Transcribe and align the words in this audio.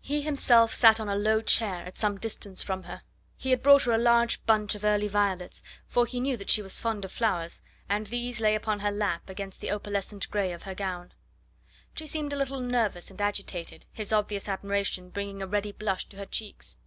He 0.00 0.22
himself 0.22 0.72
sat 0.72 0.98
on 0.98 1.10
a 1.10 1.14
low 1.14 1.42
chair 1.42 1.84
at 1.84 1.94
some 1.94 2.16
distance 2.16 2.62
from 2.62 2.84
her. 2.84 3.02
He 3.36 3.50
had 3.50 3.62
brought 3.62 3.82
her 3.82 3.92
a 3.92 3.98
large 3.98 4.42
bunch 4.46 4.74
of 4.74 4.82
early 4.82 5.08
violets, 5.08 5.62
for 5.86 6.06
he 6.06 6.20
knew 6.20 6.38
that 6.38 6.48
she 6.48 6.62
was 6.62 6.78
fond 6.78 7.04
of 7.04 7.12
flowers, 7.12 7.62
and 7.86 8.06
these 8.06 8.40
lay 8.40 8.54
upon 8.54 8.78
her 8.80 8.90
lap, 8.90 9.28
against 9.28 9.60
the 9.60 9.70
opalescent 9.70 10.30
grey 10.30 10.52
of 10.54 10.62
her 10.62 10.74
gown. 10.74 11.12
She 11.94 12.06
seemed 12.06 12.32
a 12.32 12.36
little 12.36 12.60
nervous 12.60 13.10
and 13.10 13.20
agitated, 13.20 13.84
his 13.92 14.10
obvious 14.10 14.48
admiration 14.48 15.10
bringing 15.10 15.42
a 15.42 15.46
ready 15.46 15.72
blush 15.72 16.06
to 16.06 16.16
her 16.16 16.24
cheeks. 16.24 16.78